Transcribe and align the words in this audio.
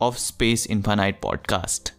of 0.00 0.16
space 0.16 0.66
infinite 0.66 1.22
podcast 1.22 1.92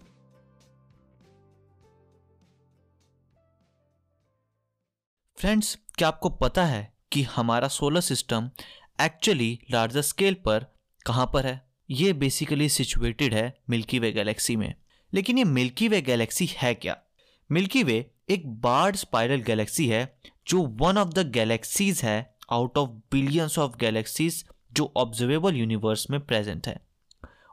friends 5.37 5.77
क्या 5.95 6.07
आपको 6.07 6.29
पता 6.29 6.65
है 6.65 6.93
कि 7.11 7.23
हमारा 7.23 7.67
solar 7.67 8.01
system 8.01 8.51
actually 9.01 9.59
larger 9.71 10.01
scale 10.01 10.33
पर 10.33 10.65
कहाँ 11.05 11.29
पर 11.33 11.45
है? 11.45 11.69
ये 11.89 12.13
बेसिकली 12.13 12.69
सिचुएटेड 12.69 13.33
है 13.33 13.57
मिल्की 13.69 13.99
वे 13.99 14.11
गैलेक्सी 14.11 14.55
में। 14.55 14.75
लेकिन 15.13 15.37
ये 15.37 15.43
मिल्की 15.43 15.87
वे 15.87 16.01
गैलेक्सी 16.01 16.45
है 16.45 16.75
क्या? 16.75 16.97
मिल्की 17.51 17.83
वे 17.83 18.11
एक 18.29 18.61
बार्ड 18.61 18.95
स्पाइरल 18.95 19.41
गैलेक्सी 19.41 19.87
है 19.87 20.19
जो 20.47 20.61
वन 20.61 20.97
ऑफ़ 20.97 21.09
द 21.09 21.31
गैलेक्सीज 21.31 22.01
है 22.03 22.35
out 22.51 22.77
of 22.77 22.89
billions 22.89 23.59
of 23.59 23.77
galaxies 23.77 24.45
जो 24.73 24.93
ऑब्जर्वेबल 24.97 25.55
यूनिवर्स 25.55 26.09
में 26.09 26.25
प्रेजेंट 26.25 26.67
है। 26.67 26.88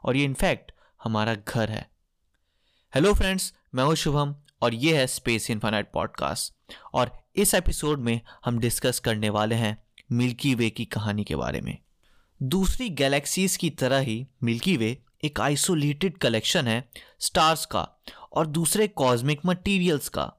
और 0.03 0.17
ये 0.17 0.23
इनफैक्ट 0.23 0.71
हमारा 1.03 1.35
घर 1.35 1.69
है। 1.69 1.89
हेलो 2.93 3.13
फ्रेंड्स 3.13 3.53
मैं 3.75 3.83
हूँ 3.83 3.95
शुभम 3.95 4.35
और 4.61 4.73
ये 4.73 4.97
है 4.97 5.07
स्पेस 5.07 5.49
इन्फानाइट 5.51 5.91
पॉडकास्ट 5.93 6.53
और 6.93 7.11
इस 7.35 7.53
एपिसोड 7.53 7.99
में 7.99 8.21
हम 8.45 8.59
डिस्कस 8.59 8.99
करने 8.99 9.29
वाले 9.29 9.55
हैं 9.55 9.77
मिल्की 10.11 10.55
वे 10.55 10.69
की 10.69 10.85
कहानी 10.85 11.23
के 11.23 11.35
बारे 11.35 11.61
में। 11.61 11.77
दूसरी 12.43 12.89
गैलेक्सीज 12.89 13.57
की 13.57 13.69
तरह 13.69 13.97
ही 13.97 14.27
मिल्की 14.43 14.77
वे 14.77 14.97
एक 15.23 15.39
आइसोलेटेड 15.39 16.17
कलेक्शन 16.17 16.67
है 16.67 16.89
स्टार्स 17.19 17.65
का 17.65 17.87
और 18.33 18.47
दूसरे 18.47 18.87
कॉस्मिक 18.87 19.41
मटेरियल्स 19.45 20.09
का, 20.09 20.33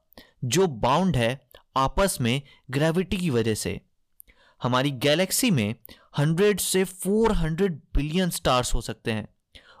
जो 0.45 0.67
बाउंड 0.67 1.17
है 1.17 1.47
आपस 1.77 2.17
में 2.21 2.41
ग्रेविटी 2.71 3.17
की 3.17 3.29
वजह 3.29 3.53
से। 3.53 3.81
हमारी 4.63 4.91
गैलेक्सी 4.91 5.51
में 5.51 5.75
हंड्रेड 6.17 6.59
से 6.59 6.83
फोर 6.83 7.31
हंड्रेड 7.31 7.81
बिलियन 7.95 8.29
स्टार्स 8.29 8.73
हो 8.73 8.81
सकते 8.81 9.11
हैं। 9.11 9.27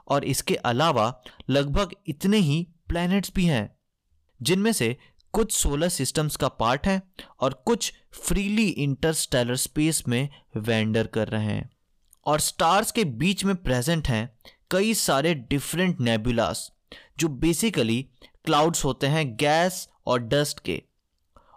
और 0.09 0.25
इसके 0.25 0.55
अलावा 0.55 1.21
लगभग 1.49 1.95
इतने 2.07 2.37
ही 2.37 2.67
प्लैनेट्स 2.87 3.31
भी 3.35 3.45
हैं, 3.45 3.77
जिनमें 4.41 4.71
से 4.73 4.97
कुछ 5.33 5.51
सोलर 5.51 5.89
सिस्टम्स 5.89 6.35
का 6.35 6.47
पार्ट 6.47 6.87
हैं 6.87 7.01
और 7.39 7.53
कुछ 7.65 7.93
फ्रीली 8.11 8.67
इंटरस्टेलर 8.67 9.55
स्पेस 9.55 10.03
में 10.07 10.29
वेंडर 10.57 11.07
कर 11.07 11.27
रहे 11.27 11.45
हैं। 11.45 11.69
और 12.25 12.39
स्टार्स 12.39 12.91
के 12.91 13.03
बीच 13.03 13.45
में 13.45 13.55
प्रेजेंट 13.55 14.07
हैं 14.07 14.37
कई 14.71 14.93
सारे 14.93 15.33
डिफरेंट 15.33 15.99
नेबुलास 15.99 16.71
जो 17.19 17.27
बेसिकली 17.27 18.09
क्लाउड्स 18.45 18.85
होते 18.85 19.07
हैं 19.07 19.35
गैस 19.35 19.89
और 20.07 20.19
डस्ट 20.19 20.59
के। 20.59 20.81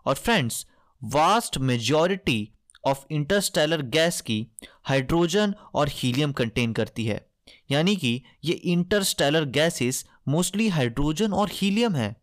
और 0.07 0.15
friends 0.15 0.67
vast 1.05 1.59
majority 1.59 2.53
of 2.85 3.05
interstellar 3.11 3.83
gas 3.83 4.21
की 4.21 4.47
हाइड्रोजन 4.85 5.55
और 5.75 5.89
हीलियम 5.91 6.33
कंटेन 6.33 6.73
करती 6.73 7.07
है। 7.07 7.32
यानी 7.73 7.97
कि 7.97 8.21
ये 8.45 8.53
इंटरस्टेलर 8.53 9.45
गैसेस 9.51 10.05
मोस्टली 10.29 10.69
हाइड्रोजन 10.69 11.33
और 11.33 11.51
हीलियम 11.53 11.95
है। 11.95 12.15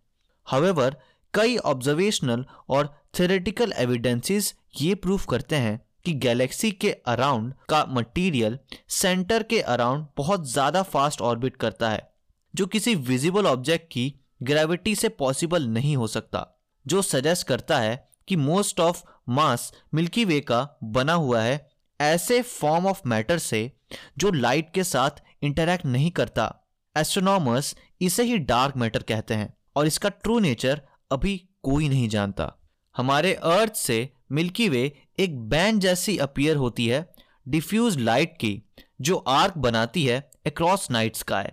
हावेवर 0.47 0.95
कई 1.33 1.58
ऑब्जर्वेशनल 1.58 2.45
और 2.69 2.95
थेरेटिकल 3.19 3.73
एविडेंसेस 3.78 4.53
ये 4.81 4.95
प्रूफ 4.95 5.25
करते 5.25 5.56
हैं 5.56 5.79
कि 6.06 6.13
गैलेक्सी 6.16 6.72
के 6.72 6.91
अराउंड 7.07 7.53
का 7.69 7.85
मटेरियल 7.90 8.57
सेंटर 8.90 9.44
के 9.44 9.59
अराउंड 9.62 10.06
बहुत 10.18 10.47
ज़्यादा 10.47 10.81
फास्ट 10.84 11.22
ऑर्बिट 11.22 11.56
करता 11.57 11.90
है, 11.90 12.07
जो 12.53 12.66
किसी 12.66 12.95
विजिबल 12.95 13.47
ऑब्जेक्ट 13.47 13.91
की 13.91 14.13
ग्रेविटी 14.44 14.95
से 14.95 15.09
पॉसिबल 15.09 15.68
नहीं 15.68 15.95
हो 15.97 16.07
सकता, 16.07 16.45
जो 16.85 17.01
सजेस्ट 17.01 17.47
करता 17.47 17.79
है 17.79 18.07
कि 18.28 18.35
most 18.35 18.79
of 18.79 19.03
mass 19.29 19.72
Milky 19.94 20.25
Way 20.25 20.40
का 20.41 20.68
बना 20.84 21.13
हुआ 21.13 21.41
है, 21.41 21.69
ऐसे 22.00 22.41
फॉर्म 22.41 22.88
ऑफ़ 22.88 23.01
मैटर 23.06 23.38
से 23.40 23.72
जो 24.17 24.31
लाइट 24.31 24.72
के 24.73 24.83
साथ 24.83 25.22
इंटरैक्ट 25.44 25.85
नहीं 25.85 26.11
करता। 26.11 26.53
एस्ट्रोनॉमर्स 26.95 27.75
इसे 28.01 28.23
ही 28.23 28.38
डार्क 28.38 28.77
मैटर 28.77 29.03
कहते 29.03 29.33
हैं 29.33 29.53
और 29.75 29.88
इसका 29.88 30.09
ट्रू 30.09 30.39
नेचर 30.39 30.81
अभी 31.11 31.38
कोई 31.63 31.89
नहीं 31.89 32.07
जानता। 32.09 32.51
हमारे 32.95 33.33
अर्थ 33.33 33.75
से 33.75 33.97
मिल्की 34.31 34.69
वे 34.69 34.81
एक 35.19 35.39
बैंड 35.50 35.79
जैसी 35.81 36.17
अपीयर 36.17 36.55
होती 36.55 36.88
है 36.88 37.07
डिफ्यूज 37.47 37.97
लाइट 37.97 38.33
की, 38.33 38.61
जो 39.01 39.16
आर्क 39.17 39.57
बनाती 39.57 40.06
है 40.06 40.19
अक्रॉस 40.45 40.89
नाइट 40.91 41.16
स्काई 41.16 41.45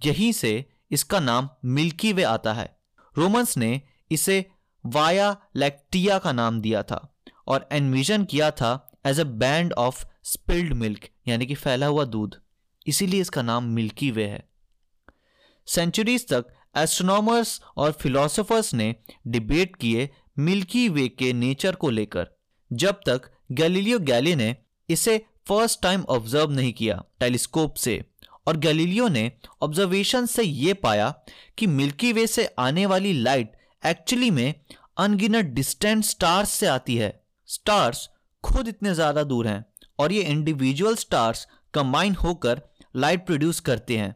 यहीं 0.00 0.32
से 0.32 0.64
इसका 0.90 1.20
नाम 1.20 1.48
मिल्की 1.64 2.12
वे 2.12 2.22
आता 2.22 2.52
है। 2.52 2.68
रोमन्स 3.16 3.56
ने 3.56 3.80
इसे 4.10 4.44
वाया 4.84 5.36
लैक्टिया 5.56 6.18
का 6.18 6.32
नाम 6.32 6.60
दिया 6.60 6.82
था 6.82 6.98
और 7.46 7.68
एनविजन 7.72 8.24
किया 8.24 8.50
था 8.50 8.70
as 9.06 9.20
a 9.20 9.24
band 9.24 9.72
of 9.72 10.04
spilled 10.26 10.72
milk, 10.72 11.08
यानी 11.28 11.46
कि 11.46 11.54
फैला 11.54 11.86
हुआ 11.86 12.04
दूध। 12.06 12.34
इसीलिए 12.86 13.20
इसका 13.20 13.42
नाम 13.42 13.64
मिल्की 13.64 14.10
वे 14.10 14.24
है। 14.24 14.42
सेंचुरीज 15.68 16.26
तक 16.28 16.46
एस्ट्रोनॉमर्स 16.76 17.60
और 17.76 17.92
फिलोसोफर्स 17.92 18.72
ने 18.74 18.94
डिबेट 19.26 19.76
किए 19.76 20.08
मिल्की 20.38 20.88
वे 20.88 21.06
के 21.08 21.32
नेचर 21.32 21.74
को 21.74 21.90
लेकर, 21.90 22.26
जब 22.70 23.00
तक 23.06 23.30
गैलीलियो 23.52 23.98
गैली 24.00 24.34
ने 24.34 24.54
इसे 24.88 25.18
फ़र्स्ट 25.48 25.80
टाइम 25.82 26.02
ऑब्ज़र्व 26.08 26.50
नहीं 26.50 26.72
किया 26.72 27.02
टेलीस्कोप 27.20 27.74
से, 27.74 28.02
और 28.48 28.56
गैलीलियो 28.56 29.08
ने 29.08 29.30
ऑब्जर्वेशन 29.62 30.26
से 30.26 30.42
यह 30.42 30.74
पाया 30.74 31.08
कि 31.58 31.66
मिल्की 31.68 32.12
वे 32.12 32.26
से 32.26 32.48
आने 32.58 32.86
वाली 32.86 33.12
लाइट 33.12 33.52
एक्चुअली 33.82 34.30
में 34.30 34.54
अनगिनत 34.98 35.44
डिस्टेंट 35.54 36.04
स्टार्स 36.04 36.50
से 36.50 36.66
आती 36.66 36.96
है। 36.96 37.12
स्टार्स 37.48 38.08
खुद 38.44 38.68
इतने 38.68 38.94
ज़्यादा 38.94 39.22
दूर 39.24 39.48
हैं। 39.48 39.64
और 39.98 40.12
ये 40.12 40.22
इंडिविजुअल 40.22 40.96
स्टार्स 40.96 41.46
कंबाइन 41.74 42.14
होकर 42.14 42.60
लाइट 42.96 43.26
प्रोड्यूस 43.26 43.60
करते 43.60 43.96
हैं, 43.96 44.14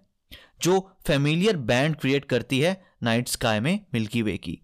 जो 0.63 0.97
फेमिलियर 1.07 1.57
बैंड 1.57 1.97
क्रिएट 1.97 2.25
करती 2.25 2.61
है 2.61 2.81
नाइट 3.03 3.29
स्काई 3.29 3.61
में 3.61 3.79
मिल्की 3.95 4.23
वे 4.23 4.37
की। 4.39 4.59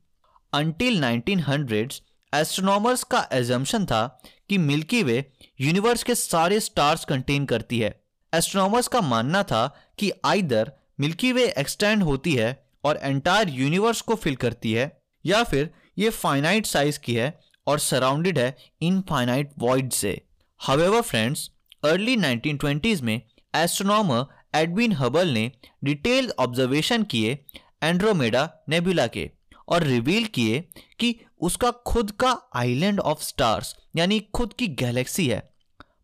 अंटिल 0.52 1.00
1900s 1.00 2.00
एस्ट्रोनॉमर्स 2.32 3.02
का 3.04 3.26
एजम्पन 3.32 3.84
था 3.86 4.06
कि 4.48 4.58
मिल्की 4.58 5.02
वे 5.02 5.24
यूनिवर्स 5.60 6.02
के 6.02 6.14
सारे 6.14 6.60
स्टार्स 6.60 7.04
कंटेन 7.04 7.44
करती 7.46 7.78
है। 7.78 7.94
एस्ट्रोनॉमर्स 8.32 8.88
का 8.88 9.00
मानना 9.00 9.42
था 9.42 9.66
कि 9.98 10.10
आइदर 10.24 10.72
मिल्की 11.00 11.32
वे 11.32 11.44
एक्सटेंड 11.58 12.02
होती 12.02 12.34
है 12.34 12.66
और 12.84 12.98
एंटायर 13.02 13.48
यूनिवर्स 13.48 14.00
को 14.00 14.14
फिल 14.14 14.36
करती 14.36 14.72
है, 14.72 15.00
या 15.24 15.42
फिर 15.44 15.70
ये 15.98 16.10
फाइनाइट 16.10 16.66
साइज़ 16.66 16.98
की 16.98 17.14
है 17.14 17.38
और 17.66 17.78
सराउंडेड 17.78 18.38
है 18.38 18.56
इनफाइनाइट 18.82 19.50
वॉइड 19.58 19.90
से। 19.92 20.20
हवेवर 20.60 21.00
फ्रेंड्स 21.00 21.50
अर्ली 21.84 22.16
1920s 22.16 23.00
में 23.00 23.20
एस्ट्रोनॉमर 23.54 24.24
एडविन 24.54 24.92
हबल 24.92 25.28
ने 25.28 25.50
डिटेल्ड 25.84 26.32
ऑब्जर्वेशन 26.38 27.02
किए 27.02 27.38
एंड्रोमेडा 27.82 28.48
नेबुला 28.68 29.06
के 29.06 29.30
और 29.68 29.82
रिवील 29.82 30.24
किए 30.24 30.60
कि 30.98 31.14
उसका 31.40 31.70
खुद 31.86 32.10
का 32.10 32.30
आइलैंड 32.56 33.00
ऑफ़ 33.00 33.22
स्टार्स 33.22 33.74
यानी 33.96 34.18
खुद 34.34 34.52
की 34.52 34.66
गैलेक्सी 34.80 35.26
है। 35.28 35.42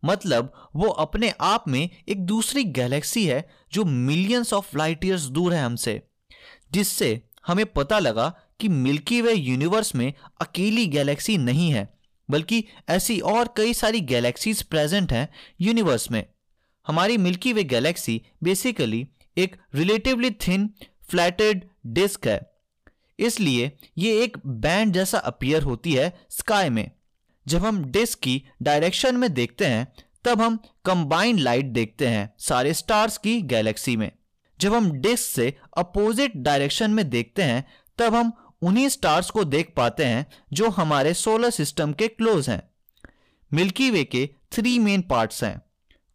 मतलब 0.05 0.53
वो 0.75 0.89
अपने 0.89 1.33
आप 1.41 1.67
में 1.67 1.89
एक 2.09 2.25
दूसरी 2.25 2.63
गैलेक्सी 2.63 3.25
है 3.25 3.47
जो 3.73 3.85
मिलियंस 3.85 4.53
ऑफ़ 4.53 4.77
लाइट 4.77 5.05
ईयर्स 5.05 5.25
दूर 5.29 5.53
है 5.53 5.63
हमसे, 5.63 6.01
जिससे 6.71 7.21
हमें 7.47 7.65
पता 7.65 7.99
लगा 7.99 8.29
कि 8.59 8.67
मिल्की 8.69 9.21
वे 9.21 9.33
यूनिवर्स 9.33 9.93
में 9.95 10.13
अकेली 10.41 10.85
गैलेक्सी 10.87 11.37
नहीं 11.37 11.69
है। 11.71 11.87
बल्कि 12.29 12.63
ऐसी 12.89 13.19
और 13.19 13.53
कई 13.57 13.73
सारी 13.73 14.01
गैलेक्सीज 14.01 14.63
प्रेजेंट 14.63 15.13
हैं 15.13 15.29
यूनिवर्स 15.61 16.11
में। 16.11 16.25
हमारी 16.87 17.17
मिल्की 17.17 17.53
वे 17.53 17.63
गैलेक्सी 17.63 18.21
बेसिकली 18.43 19.07
एक 19.37 19.55
रिलेटिवली 19.75 20.31
थिन 20.31 20.69
फ्लैटेड 21.09 21.69
डिस्क 21.85 22.27
है। 22.27 22.53
इसलिए 23.19 23.71
ये 23.97 24.23
एक 24.23 24.37
बैंड 24.45 24.93
जैसा 24.93 25.17
अपीयर 25.17 25.63
होती 25.63 25.93
है 25.93 26.25
स्काई 26.29 26.69
में। 26.69 26.91
जब 27.47 27.65
हम 27.65 27.85
डिस्क 27.85 28.19
की 28.19 28.43
डायरेक्शन 28.61 29.17
में 29.17 29.33
देखते 29.33 29.65
हैं, 29.65 29.93
तब 30.23 30.41
हम 30.41 30.57
कंबाइंड 30.85 31.39
लाइट 31.39 31.65
देखते 31.65 32.07
हैं 32.07 32.33
सारे 32.39 32.73
स्टार्स 32.73 33.17
की 33.17 33.41
गैलेक्सी 33.41 33.97
में। 33.97 34.11
जब 34.59 34.73
हम 34.73 34.91
डिस्क 34.91 35.23
से 35.23 35.57
अपोजिट 35.77 36.31
डायरेक्शन 36.35 36.91
में 36.91 37.09
देखते 37.09 37.43
हैं, 37.43 37.65
तब 37.97 38.15
हम 38.15 38.42
उन्हीं 38.63 38.87
स्टार्स 38.89 39.29
को 39.29 39.43
देख 39.43 39.73
पाते 39.77 40.05
हैं 40.05 40.25
जो 40.53 40.69
हमारे 40.69 41.13
सोलर 41.13 41.49
सिस्टम 41.49 41.93
के 41.93 42.07
क्लोज 42.07 42.49
हैं। 42.49 42.61
मिल्की 43.51 43.89
वे 43.91 44.03
के 44.03 44.29
थ्री 44.51 44.77
मेन 44.79 45.01
पार्ट्स 45.01 45.43
हैं 45.43 45.57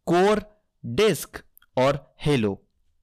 कोर 0.07 0.41
डिस्क 0.83 1.43
और 1.77 2.15
हेलो 2.21 2.61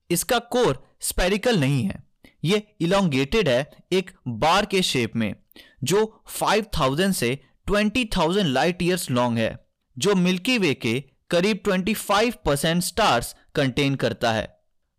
इसका 0.09 0.39
कोर 0.51 0.83
स्पेरिकल 1.01 1.59
नहीं 1.59 1.83
है, 1.83 2.03
ये 2.45 2.61
इलोंगेटेड 2.81 3.49
है 3.49 3.69
एक 3.91 4.11
बार 4.27 4.65
के 4.65 4.81
शेप 4.81 5.15
में, 5.15 5.35
जो 5.83 6.23
5000 6.31 7.11
से 7.13 7.37
20000 7.67 8.45
लाइट 8.45 8.81
ईयर्स 8.81 9.09
लॉन्ग 9.11 9.37
है, 9.37 9.57
जो 9.97 10.15
मिल्की 10.15 10.57
वे 10.57 10.73
के 10.73 10.99
करीब 11.29 11.61
25 11.63 12.35
परसेंट 12.45 12.83
स्टार्स 12.83 13.35
कंटेन 13.55 13.95
करता 13.95 14.31
है। 14.31 14.47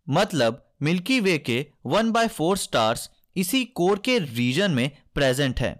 मतलब 0.07 0.65
मिल्की 0.81 1.19
वे 1.19 1.37
के 1.37 1.65
वन 1.85 2.11
बाय 2.11 2.27
फोर 2.27 2.57
स्टार्स 2.57 3.09
इसी 3.39 3.63
कोर 3.75 3.99
के 4.05 4.17
रीजन 4.19 4.71
में 4.71 4.89
प्रेजेंट 5.15 5.59
है। 5.59 5.75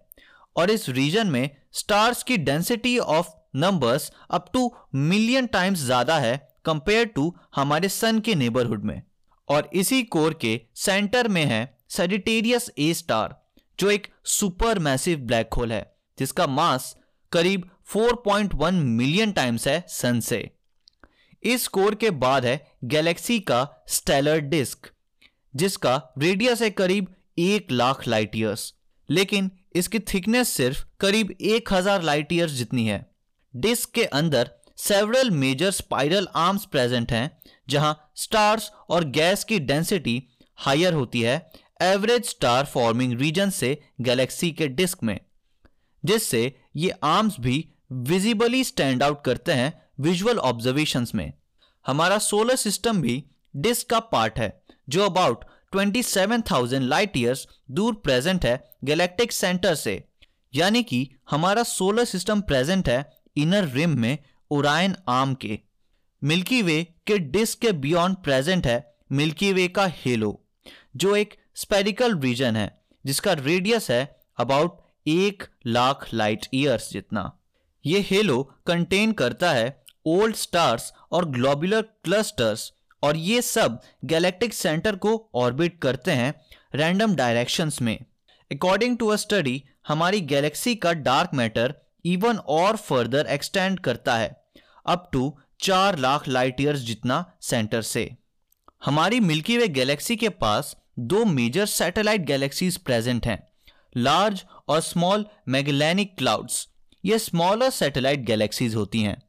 और 0.55 0.71
इस 0.71 0.87
रीजन 0.89 1.27
में 1.27 1.49
स्टार्स 1.73 2.23
की 2.23 2.37
density 2.39 2.97
of 2.99 3.27
numbers 3.55 4.11
up 4.31 4.49
to 4.53 4.71
million 4.95 5.45
times 5.47 5.79
ज़्यादा 5.79 6.17
है 6.19 6.37
कंपेयर 6.65 7.05
टू 7.05 7.33
हमारे 7.55 7.89
सन 7.89 8.19
के 8.19 8.35
नेबरहुड 8.35 8.83
में। 8.85 9.01
और 9.47 9.69
इसी 9.73 10.01
कोर 10.05 10.33
के 10.41 10.59
सेंटर 10.77 11.27
में 11.27 11.43
है 11.45 11.61
सेडिटेरियस 11.89 12.69
ए 12.79 12.93
स्टार 12.93 13.35
जो 13.79 13.89
एक 13.91 14.07
सुपर 14.27 14.79
मैसिव 14.79 15.19
ब्लैक 15.19 15.53
होल 15.53 15.71
है, 15.73 15.85
जिसका 16.17 16.47
मास 16.47 16.95
करीब 17.31 17.69
4.1 17.87 18.71
मिलियन 18.73 19.31
टाइम्स 19.31 19.67
है 19.67 19.83
सन 19.89 20.19
से। 20.19 20.49
इस 21.43 21.67
कोर 21.69 21.95
के 21.95 22.09
बाद 22.19 22.45
है 22.45 22.59
गैलेक्सी 22.85 23.39
का 23.41 23.67
स्टेलर 23.87 24.39
डिस्क 24.49 24.91
जिसका 25.53 25.95
रेडियस 26.17 26.61
है 26.61 26.69
करीब 26.71 27.07
एक 27.39 27.71
लाख 27.71 28.07
लाइट 28.07 28.35
ईयर्स 28.35 28.73
लेकिन 29.09 29.51
इसकी 29.75 29.99
थिकनेस 30.13 30.49
सिर्फ़ 30.49 30.83
करीब 30.99 31.31
एक 31.31 31.73
हज़ार 31.73 32.01
लाइट 32.03 32.33
ईयर्स 32.33 32.51
जितनी 32.51 32.85
है। 32.87 33.05
डिस्क 33.53 33.91
के 33.91 34.03
अंदर 34.05 34.49
several 34.77 35.29
major 35.31 35.71
spiral 35.71 36.27
arms 36.37 36.65
present 36.65 37.11
हैं, 37.11 37.31
जहाँ 37.69 38.11
स्टार्स 38.15 38.71
और 38.89 39.03
गैस 39.11 39.43
की 39.43 39.59
डेंसिटी 39.61 40.21
हायर 40.57 40.93
होती 40.93 41.21
है 41.21 41.35
एवरेज 41.81 42.25
स्टार 42.25 42.65
फॉर्मिंग 42.65 43.19
रीजन 43.19 43.49
से 43.49 43.77
गैलेक्सी 44.01 44.51
के 44.51 44.67
डिस्क 44.69 45.03
में। 45.03 45.19
जिससे 46.03 46.41
ये 46.75 46.89
आर्म्स 47.05 47.39
भी 47.39 47.65
विजिबली 47.91 48.63
स्टैंड 48.63 49.03
आउट 49.03 49.23
करते 49.25 49.51
हैं 49.53 49.73
विजुअल 49.99 50.37
ऑब्जर्वेशंस 50.39 51.15
में। 51.15 51.31
हमारा 51.85 52.17
सोलर 52.19 52.55
सिस्टम 52.57 53.01
भी 53.01 53.23
डिस्क 53.53 53.89
का 53.89 53.99
पार्ट 53.99 54.39
है, 54.39 54.61
जो 54.89 55.05
अबाउट 55.05 55.45
27,000 55.73 56.81
लाइट 56.81 57.17
ईयर्स 57.17 57.47
दूर 57.71 57.93
प्रेजेंट 57.95 58.45
है 58.45 58.57
गैलेक्टिक 58.83 59.31
सेंटर 59.31 59.75
से। 59.75 60.03
यानी 60.53 60.83
कि 60.83 61.07
हमारा 61.29 61.63
सोलर 61.63 62.05
सिस्टम 62.05 62.41
प्रेजेंट 62.41 62.89
है 62.89 62.99
इनर 63.37 63.67
रिम 63.69 63.99
में 63.99 64.17
ओरायन 64.51 64.95
आर्म 65.09 65.33
के। 65.33 65.59
मिल्की 66.21 66.61
वे 66.61 66.83
के 67.07 67.17
डिस्क 67.33 67.59
के 67.59 67.71
बियॉन्ड 67.81 68.17
प्रेजेंट 68.17 68.67
है 68.67 68.77
मिल्की 69.11 69.51
वे 69.53 69.67
का 69.67 69.85
हेलो 69.95 70.31
जो 70.95 71.15
एक 71.15 71.35
स्पेरिकल 71.55 72.17
रीजन 72.19 72.55
है 72.55 72.69
जिसका 73.05 73.33
रेडियस 73.33 73.89
है 73.91 74.03
अबाउट 74.39 74.77
एक 75.07 75.43
लाख 75.65 76.07
लाइट 76.13 76.45
ईयर्स 76.53 76.89
जितना। 76.91 77.31
ये 77.85 77.99
हेलो 78.01 78.41
कंटेन 78.67 79.11
करता 79.11 79.51
है 79.51 79.83
ओल्ड 80.05 80.35
स्टार्स 80.35 80.91
और 81.11 81.25
ग्लोबुलर 81.29 81.81
क्लस्टर्स 82.03 82.71
और 83.03 83.17
ये 83.17 83.41
सब 83.41 83.81
गैलेक्टिक 84.05 84.53
सेंटर 84.53 84.95
को 84.95 85.29
ऑर्बिट 85.35 85.79
करते 85.81 86.11
हैं 86.11 86.33
रैंडम 86.75 87.15
डायरेक्शंस 87.15 87.81
में। 87.81 87.97
अकॉर्डिंग 88.51 88.97
टू 88.97 89.07
अ 89.07 89.15
स्टडी 89.15 89.63
हमारी 89.87 90.21
गैलेक्सी 90.21 90.75
का 90.75 90.93
डार्क 90.93 91.33
मैटर 91.33 91.73
इवन 92.05 92.37
और 92.37 92.75
फर्दर 92.77 93.25
एक्सटेंड 93.25 93.79
करता 93.79 94.17
है 94.17 94.35
अप 94.85 95.09
टू 95.13 95.33
चार 95.59 95.97
लाख 95.97 96.27
लाइट 96.27 96.61
ईयर्स 96.61 96.79
जितना 96.79 97.25
सेंटर 97.41 97.81
से। 97.81 98.09
हमारी 98.85 99.19
मिल्की 99.19 99.57
वे 99.57 99.67
गैलेक्सी 99.67 100.15
के 100.15 100.29
पास 100.29 100.75
दो 100.99 101.23
मेजर 101.25 101.65
सैटेलाइट 101.65 102.21
गैलेक्सीज 102.21 102.77
प्रेजेंट 102.77 103.25
हैं 103.27 103.39
लार्ज 103.97 104.43
और 104.67 104.81
स्मॉल 104.81 105.25
मैगलैनिक 105.47 106.17
क्लाउड्स 106.17 106.67
ये 107.03 107.19
स्मॉलर 107.19 107.69
सैटेलाइट 107.69 108.19
गैलेक्सीज 108.19 108.75
होती 108.75 109.01
हैं। 109.01 109.21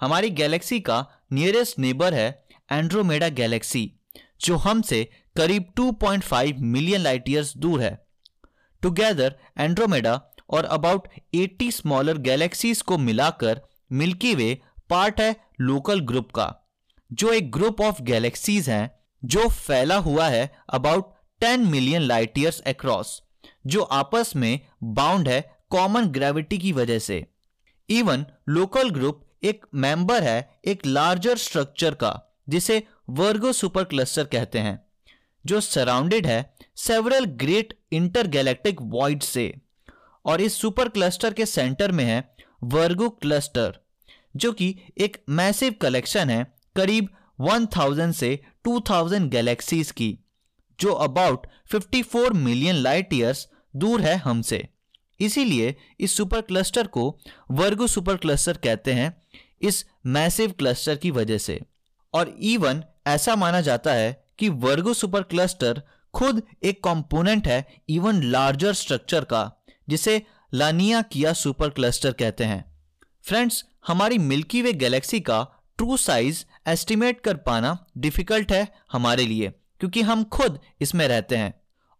हमारी 0.00 0.30
गैलेक्सी 0.30 0.80
का 0.80 1.06
नियरेस्ट 1.32 1.78
नेबर 1.78 2.14
है 2.14 2.43
एंड्रोमेडा 2.70 3.28
गैलेक्सी 3.28 3.90
जो 4.40 4.56
हमसे 4.56 5.04
करीब 5.36 5.72
2.5 5.80 6.58
मिलियन 6.60 7.00
लाइट 7.00 7.28
ईयर्स 7.28 7.56
दूर 7.56 7.82
है। 7.82 7.98
टुगेदर 8.82 9.34
एंड्रोमेडा 9.58 10.20
और 10.50 10.64
अबाउट 10.64 11.08
80 11.34 11.70
स्मॉलर 11.70 12.18
गैलेक्सीज 12.18 12.82
को 12.82 12.98
मिलाकर 12.98 13.60
मिल्की 13.92 14.34
वे 14.34 14.58
पार्ट 14.90 15.20
है 15.20 15.34
लोकल 15.60 16.00
ग्रुप 16.00 16.30
का, 16.30 16.52
जो 17.10 17.32
एक 17.32 17.50
ग्रुप 17.50 17.80
ऑफ़ 17.80 18.02
गैलेक्सीज 18.02 18.68
हैं, 18.70 18.90
जो 19.22 19.48
फैला 19.48 19.96
हुआ 19.98 20.28
है 20.28 20.50
about 20.70 21.12
10 21.40 21.66
million 21.66 22.02
light 22.02 22.38
years 22.38 22.60
across 22.60 23.20
जो 23.66 23.82
आपस 23.92 24.32
में 24.36 24.60
बाउंड 24.94 25.28
है 25.28 25.40
कॉमन 25.70 26.06
ग्रेविटी 26.08 26.58
की 26.58 26.72
वजह 26.72 26.98
से। 26.98 27.24
इवन 27.88 28.24
लोकल 28.48 28.90
ग्रुप 28.90 29.24
एक 29.42 29.64
मेंबर 29.74 30.22
है 30.22 30.38
एक 30.64 30.86
लार्जर 30.86 31.36
स्ट्रक्चर 31.36 31.94
का। 31.94 32.12
जिसे 32.48 32.82
वर्गो 33.10 33.52
सुपर 33.52 33.84
क्लस्टर 33.84 34.24
कहते 34.24 34.58
हैं, 34.58 34.86
जो 35.46 35.60
सराउंडेड 35.60 36.26
है 36.26 36.54
सेवरल 36.76 37.24
ग्रेट 37.24 37.78
इंटरगैलेक्टिक 37.92 38.76
वॉइड 38.82 39.22
से। 39.22 39.54
और 40.24 40.40
इस 40.40 40.54
सुपर 40.54 40.88
क्लस्टर 40.88 41.32
के 41.32 41.46
सेंटर 41.46 41.92
में 41.92 42.04
है 42.04 42.36
वर्गो 42.62 43.08
क्लस्टर, 43.10 43.78
जो 44.36 44.52
कि 44.52 44.76
एक 44.98 45.22
मैसिव 45.28 45.74
कलेक्शन 45.80 46.30
है 46.30 46.54
करीब 46.76 47.08
1000 47.40 48.12
से 48.12 48.40
2000 48.64 49.28
गैलेक्सीज 49.28 49.90
की, 49.90 50.18
जो 50.80 50.92
अबाउट 50.92 51.46
54 51.72 52.32
मिलियन 52.32 52.74
लाइट 52.74 53.12
ईयर्स 53.12 53.48
दूर 53.76 54.00
है 54.00 54.16
हमसे। 54.16 54.68
इसीलिए 55.20 55.76
इस 56.00 56.16
सुपर 56.16 56.40
क्लस्टर 56.40 56.86
को 56.86 57.18
वर्गो 57.50 57.86
सुपर 57.86 58.16
क्लस्टर 58.16 58.56
कहते 58.56 58.92
हैं, 58.92 59.22
इस 59.62 59.86
मैसिव 60.06 60.50
क्लस्टर 60.50 60.96
की 60.96 61.10
वजह 61.10 61.38
से। 61.38 61.60
और 62.14 62.28
इवन 62.28 62.82
ऐसा 63.06 63.36
माना 63.36 63.60
जाता 63.60 63.92
है 63.92 64.24
कि 64.38 64.48
वर्गो 64.48 64.94
सुपर 64.94 65.22
क्लस्टर 65.22 65.82
खुद 66.14 66.42
एक 66.62 66.82
कंपोनेंट 66.84 67.48
है 67.48 67.64
इवन 67.88 68.22
लार्जर 68.22 68.72
स्ट्रक्चर 68.72 69.24
का, 69.24 69.50
जिसे 69.88 70.22
लानिया 70.54 71.02
किया 71.02 71.32
सुपर 71.32 71.70
क्लस्टर 71.70 72.12
कहते 72.12 72.44
हैं। 72.44 72.64
फ्रेंड्स 73.24 73.64
हमारी 73.86 74.18
मिल्की 74.18 74.62
वे 74.62 74.72
गैलेक्सी 74.72 75.20
का 75.20 75.42
ट्रू 75.78 75.96
साइज़ 75.96 76.44
एस्टिमेट 76.66 77.20
कर 77.20 77.36
पाना 77.36 77.76
डिफ़िकल्ट 77.98 78.52
है 78.52 78.66
हमारे 78.92 79.26
लिए, 79.26 79.52
क्योंकि 79.80 80.02
हम 80.02 80.24
खुद 80.24 80.58
इसमें 80.80 81.06
रहते 81.08 81.36
हैं। 81.36 81.54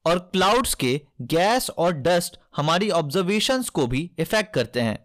और 0.07 0.19
क्लाउड्स 0.33 0.75
के 0.75 1.01
गैस 1.23 1.71
और 1.71 1.93
डस्ट 1.93 2.39
हमारी 2.57 2.91
ऑब्जर्वेशंस 2.91 3.69
को 3.69 3.87
भी 3.87 4.11
इफ़ेक्ट 4.19 4.55
करते 4.55 4.81
हैं। 4.81 4.99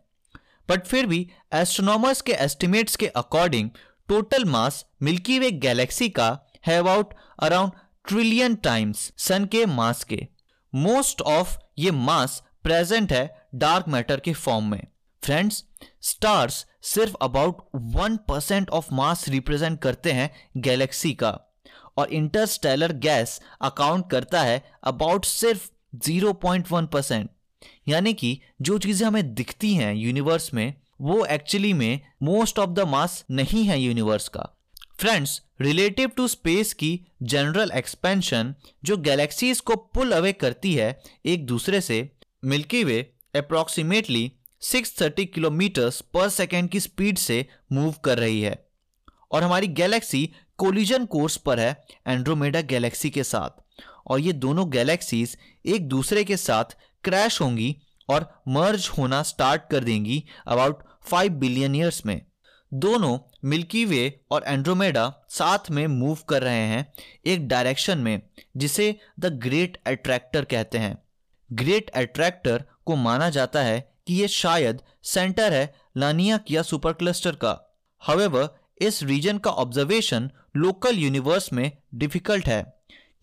बट 0.69 0.85
फिर 0.85 1.05
भी 1.05 1.29
एस्ट्रोनॉमर्स 1.53 2.21
के 2.21 2.31
एस्टिमेट्स 2.31 2.95
के 2.95 3.07
according 3.07 3.69
total 4.09 4.45
mass 4.45 4.85
milky 5.01 5.37
way 5.39 5.49
galaxy 5.63 6.07
का 6.09 6.27
है 6.67 6.77
about 6.79 7.13
around 7.39 7.71
trillion 8.07 8.55
times 8.55 9.11
sun 9.17 9.45
के 9.45 9.65
मास 9.65 10.03
के। 10.03 10.27
मोस्ट 10.73 11.21
ऑफ़ 11.21 11.57
ये 11.79 11.91
मास 11.91 12.41
प्रेजेंट 12.63 13.11
है 13.11 13.47
डार्क 13.55 13.87
मैटर 13.87 14.19
के 14.19 14.33
फॉर्म 14.33 14.71
में। 14.71 14.81
फ्रेंड्स 15.21 15.63
स्टार्स 16.01 16.65
सिर्फ़ 16.83 17.15
about 17.21 17.61
one 17.75 18.17
percent 18.27 18.69
of 18.69 18.93
mass 18.93 19.27
represent 19.29 19.79
करते 19.79 20.11
हैं 20.11 20.29
गैलेक्सी 20.57 21.13
का। 21.13 21.37
और 21.97 22.13
इंटरस्टेलर 22.13 22.93
गैस 22.97 23.39
अकाउंट 23.61 24.09
करता 24.11 24.41
है 24.41 24.61
अबाउट 24.83 25.25
सिर्फ़ 25.25 25.69
0.1 26.09 26.87
परसेंट 26.87 27.29
यानी 27.87 28.13
कि 28.13 28.39
जो 28.61 28.77
चीज़ें 28.77 29.07
हमें 29.07 29.33
दिखती 29.33 29.73
हैं 29.73 29.93
यूनिवर्स 29.93 30.53
में 30.53 30.73
वो 31.01 31.25
एक्चुअली 31.25 31.73
में 31.73 31.99
मोस्ट 32.23 32.59
ऑफ़ 32.59 32.69
द 32.69 32.79
मास 32.79 33.25
नहीं 33.31 33.63
है 33.63 33.79
यूनिवर्स 33.81 34.27
का। 34.27 34.59
फ्रेंड्स 34.99 35.41
रिलेटिव 35.61 36.09
टू 36.09 36.27
स्पेस 36.27 36.73
की 36.73 37.07
जनरल 37.23 37.71
एक्सपेंशन 37.71 38.55
जो 38.83 38.97
गैलेक्सीज 38.97 39.59
को 39.59 39.75
पुल 39.75 40.11
अवे 40.11 40.33
करती 40.33 40.73
है 40.73 41.01
एक 41.25 41.45
दूसरे 41.45 41.81
से 41.81 42.09
मिल्की 42.45 42.83
वे 42.83 43.13
अप्रोक्सीमेटली 43.35 44.31
630 44.61 45.25
किलोमीटर्स 45.25 46.01
पर 46.01 46.29
सेकेंड 46.29 46.69
की 46.69 46.79
स्पीड 46.79 47.17
से 47.17 47.45
मूव 47.71 47.91
कर 47.91 48.19
रही 48.19 48.41
है। 48.41 48.69
और 49.31 49.43
हमारी 49.43 49.67
गैलेक्सी 49.67 50.33
कोलिजन 50.57 51.05
कोर्स 51.05 51.37
पर 51.37 51.59
है 51.59 51.85
एंड्रोमेडा 52.07 52.61
गैलेक्सी 52.61 53.09
के 53.09 53.23
साथ। 53.23 53.49
और 54.07 54.19
ये 54.19 54.33
दोनों 54.33 54.71
गैलेक्सीज 54.71 55.37
एक 55.65 55.87
दूसरे 55.87 56.23
के 56.23 56.37
साथ 56.37 56.77
क्रैश 57.03 57.41
होंगी 57.41 57.75
और 58.09 58.43
मर्ज 58.47 58.89
होना 58.97 59.23
स्टार्ट 59.23 59.61
कर 59.71 59.83
देंगी 59.83 60.23
अबाउट 60.47 60.83
फाइव 61.05 61.33
बिलियन 61.33 61.75
ईयर्स 61.75 62.05
में। 62.05 62.21
दोनों 62.71 63.17
मिल्की 63.43 63.83
वे 63.85 64.19
और 64.31 64.43
एंड्रोमेडा 64.47 65.11
साथ 65.29 65.69
में 65.71 65.85
मूव 65.87 66.17
कर 66.29 66.41
रहे 66.43 66.65
हैं 66.67 66.85
एक 67.25 67.47
डायरेक्शन 67.47 67.97
में, 67.97 68.21
जिसे 68.57 68.95
द 69.19 69.25
ग्रेट 69.43 69.77
अट्रैक्टर 69.87 70.45
कहते 70.45 70.77
हैं। 70.77 70.97
ग्रेट 71.49 71.89
अट्रैक्टर 71.91 72.63
को 72.85 72.95
माना 72.95 73.29
जाता 73.29 73.61
है 73.61 73.79
कि 74.07 74.13
ये 74.13 74.27
शायद 74.27 74.81
सेंटर 75.03 75.53
है 75.53 75.73
लानिया 75.97 76.37
किया 76.37 76.61
सुपर 76.61 76.93
क्लस्टर 76.93 77.35
का। 77.35 77.57
हवेवर 78.01 78.49
इस 78.81 79.01
रीजन 79.03 79.37
का 79.37 79.51
ऑब्जर्वेशन 79.53 80.29
लोकल 80.55 80.97
यूनिवर्स 80.97 81.51
में 81.53 81.71
डिफ़िकल्ट 81.95 82.47
है, 82.47 82.61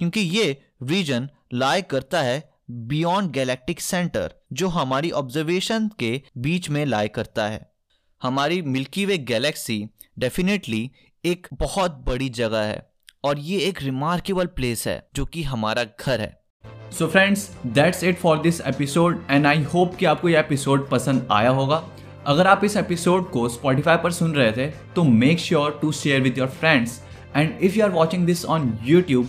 क्योंकि 0.01 0.21
ये 0.21 0.63
रीजन 0.83 1.29
लाई 1.53 1.83
करता 1.83 2.23
है 2.23 2.39
बियॉन्ड 2.69 3.31
गैलेक्टिक 3.31 3.81
सेंटर, 3.81 4.33
जो 4.53 4.69
हमारी 4.69 5.11
ऑब्जर्वेशन 5.11 5.91
के 5.99 6.21
बीच 6.39 6.69
में 6.71 6.85
लाए 6.87 7.09
करता 7.09 7.47
है। 7.47 7.71
हमारी 8.23 8.61
मिल्की 8.63 9.05
वे 9.07 9.19
गैलेक्सी 9.19 9.85
डेफिनेटली 10.19 10.91
एक 11.25 11.47
बहुत 11.53 12.03
बड़ी 12.07 12.29
जगह 12.29 12.63
है, 12.63 12.91
और 13.25 13.39
ये 13.39 13.59
एक 13.59 13.83
रिमार्केबल 13.83 14.47
प्लेस 14.47 14.87
है, 14.89 15.09
जो 15.15 15.27
कि 15.27 15.43
हमारा 15.43 15.85
घर 15.85 16.21
है। 16.21 16.35
So 16.91 17.07
friends 17.07 17.51
that's 17.67 18.05
it 18.05 18.19
for 18.19 18.39
this 18.39 18.61
episode 18.61 19.25
and 19.31 19.47
I 19.47 19.63
hope 19.65 19.95
कि 19.95 20.05
आपको 20.05 20.29
यह 20.29 20.41
एपिसोड 20.41 20.89
पसंद 20.91 21.29
आया 21.31 21.51
होगा। 21.51 21.83
अगर 22.27 22.47
आप 22.47 22.65
इस 22.65 22.77
एपिसोड 22.77 23.31
को 23.31 23.49
स्पॉटिफाई 23.49 23.97
पर 23.97 24.13
सुन 24.13 24.35
रहे 24.35 24.53
थे 24.53 24.67
तो 24.95 25.05
make 25.05 25.39
sure 25.39 25.79
to 25.83 25.93
share 25.93 26.21
with 26.21 26.39
your 26.39 26.49
friends 26.49 27.01
and 27.37 27.59
if 27.61 27.75
you 27.75 27.85
are 27.85 27.91
watching 27.91 28.27
this 28.27 28.45
on 28.45 28.79
YouTube 28.83 29.29